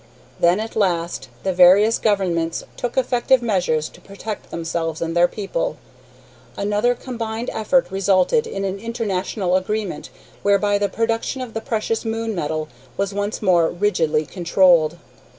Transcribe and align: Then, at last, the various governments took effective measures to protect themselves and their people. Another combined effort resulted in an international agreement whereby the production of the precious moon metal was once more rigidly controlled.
Then, 0.39 0.59
at 0.59 0.75
last, 0.75 1.29
the 1.43 1.53
various 1.53 1.99
governments 1.99 2.63
took 2.75 2.97
effective 2.97 3.43
measures 3.43 3.87
to 3.89 4.01
protect 4.01 4.49
themselves 4.49 4.99
and 4.99 5.15
their 5.15 5.27
people. 5.27 5.77
Another 6.57 6.95
combined 6.95 7.51
effort 7.53 7.91
resulted 7.91 8.47
in 8.47 8.65
an 8.65 8.79
international 8.79 9.55
agreement 9.55 10.09
whereby 10.41 10.79
the 10.79 10.89
production 10.89 11.39
of 11.39 11.53
the 11.53 11.61
precious 11.61 12.03
moon 12.03 12.33
metal 12.33 12.67
was 12.97 13.13
once 13.13 13.43
more 13.43 13.69
rigidly 13.69 14.25
controlled. 14.25 14.97